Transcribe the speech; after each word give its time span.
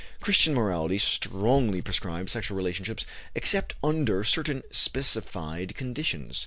Christian 0.19 0.55
morality 0.55 0.97
strongly 0.97 1.79
proscribed 1.79 2.31
sexual 2.31 2.57
relationships 2.57 3.05
except 3.35 3.75
under 3.83 4.23
certain 4.23 4.63
specified 4.71 5.75
conditions. 5.75 6.39